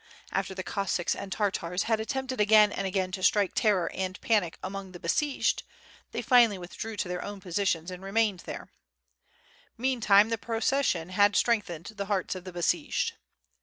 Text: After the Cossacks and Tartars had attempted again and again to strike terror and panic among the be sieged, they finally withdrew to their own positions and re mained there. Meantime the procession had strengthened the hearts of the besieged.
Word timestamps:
After 0.31 0.55
the 0.55 0.63
Cossacks 0.63 1.15
and 1.15 1.31
Tartars 1.31 1.83
had 1.83 1.99
attempted 1.99 2.41
again 2.41 2.71
and 2.71 2.87
again 2.87 3.11
to 3.11 3.21
strike 3.21 3.51
terror 3.53 3.91
and 3.93 4.19
panic 4.19 4.57
among 4.63 4.93
the 4.93 4.99
be 4.99 5.07
sieged, 5.09 5.61
they 6.11 6.23
finally 6.23 6.57
withdrew 6.57 6.97
to 6.97 7.07
their 7.07 7.23
own 7.23 7.39
positions 7.39 7.91
and 7.91 8.01
re 8.01 8.09
mained 8.09 8.45
there. 8.45 8.69
Meantime 9.77 10.29
the 10.29 10.39
procession 10.39 11.09
had 11.09 11.35
strengthened 11.35 11.85
the 11.97 12.05
hearts 12.07 12.33
of 12.33 12.45
the 12.45 12.51
besieged. 12.51 13.13